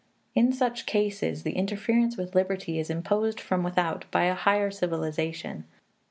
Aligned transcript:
In 0.33 0.51
such 0.51 0.87
cases, 0.87 1.43
the 1.43 1.51
interference 1.51 2.17
with 2.17 2.33
liberty 2.33 2.79
is 2.79 2.89
imposed 2.89 3.39
from 3.39 3.61
without 3.61 4.05
by 4.09 4.23
a 4.23 4.33
higher 4.33 4.71
civilization. 4.71 5.65